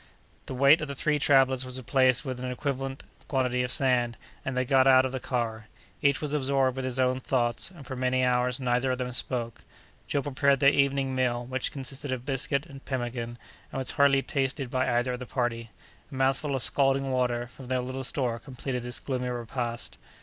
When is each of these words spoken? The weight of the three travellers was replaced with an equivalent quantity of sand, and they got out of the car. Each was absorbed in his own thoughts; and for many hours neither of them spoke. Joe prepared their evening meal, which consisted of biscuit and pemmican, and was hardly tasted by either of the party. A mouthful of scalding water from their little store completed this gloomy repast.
The 0.47 0.55
weight 0.55 0.81
of 0.81 0.87
the 0.87 0.95
three 0.95 1.19
travellers 1.19 1.63
was 1.63 1.77
replaced 1.77 2.25
with 2.25 2.39
an 2.39 2.49
equivalent 2.51 3.03
quantity 3.27 3.61
of 3.61 3.71
sand, 3.71 4.17
and 4.43 4.57
they 4.57 4.65
got 4.65 4.87
out 4.87 5.05
of 5.05 5.11
the 5.11 5.19
car. 5.19 5.67
Each 6.01 6.19
was 6.21 6.33
absorbed 6.33 6.79
in 6.79 6.85
his 6.85 6.99
own 6.99 7.19
thoughts; 7.19 7.69
and 7.69 7.85
for 7.85 7.95
many 7.95 8.25
hours 8.25 8.59
neither 8.59 8.89
of 8.91 8.97
them 8.97 9.11
spoke. 9.11 9.61
Joe 10.07 10.23
prepared 10.23 10.59
their 10.59 10.71
evening 10.71 11.13
meal, 11.13 11.45
which 11.45 11.71
consisted 11.71 12.11
of 12.11 12.25
biscuit 12.25 12.65
and 12.65 12.83
pemmican, 12.83 13.37
and 13.71 13.77
was 13.77 13.91
hardly 13.91 14.23
tasted 14.23 14.71
by 14.71 14.89
either 14.89 15.13
of 15.13 15.19
the 15.19 15.27
party. 15.27 15.69
A 16.11 16.15
mouthful 16.15 16.55
of 16.55 16.63
scalding 16.63 17.11
water 17.11 17.45
from 17.45 17.67
their 17.67 17.81
little 17.81 18.03
store 18.03 18.39
completed 18.39 18.81
this 18.81 18.99
gloomy 18.99 19.29
repast. 19.29 19.99